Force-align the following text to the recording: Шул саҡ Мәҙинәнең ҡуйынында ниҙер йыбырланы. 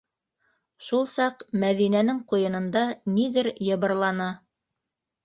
Шул 0.85 1.03
саҡ 1.11 1.43
Мәҙинәнең 1.63 2.21
ҡуйынында 2.31 2.83
ниҙер 3.19 3.51
йыбырланы. 3.67 4.31